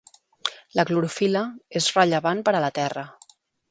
[0.79, 1.45] La clorofil·la
[1.83, 3.09] és rellevant per a la Terra.